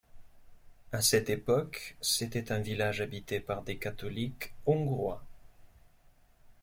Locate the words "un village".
2.51-3.01